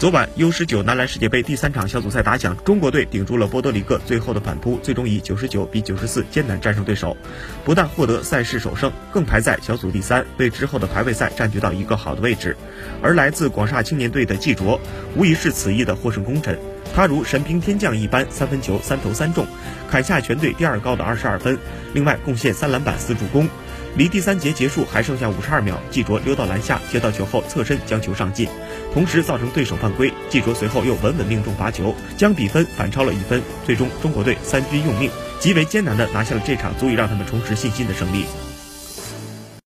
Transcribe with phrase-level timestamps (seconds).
[0.00, 7.14] 昨晚 U 十九男篮世界杯第三场小组赛打响，中国队顶住了波多黎各最后的反扑，最终以九十九比九十四艰难战胜对手，
[7.66, 12.56] 不但获得赛事首胜，更排在小组第三，为之后的排位赛占据到一个好的位置。
[13.02, 14.80] 而来自广厦青年队的季卓，
[15.16, 16.58] 无疑是此役的获胜功臣。
[16.94, 19.46] 他如神兵天降一般，三分球三投三中，
[19.90, 21.58] 砍下全队第二高的二十二分，
[21.92, 23.46] 另外贡献三篮板四助攻。
[23.96, 28.48] 离第三节结束还剩下五十二秒，季卓溜到篮下接到球后侧身将球上进，
[28.94, 30.12] 同时造成对手犯规。
[30.28, 33.42] 季卓随后又稳稳命中罚球，将比分反超了一分。
[33.66, 38.24] 最终中国队三军用命，极为艰难地拿下了这场足以让他们重拾信心的胜利。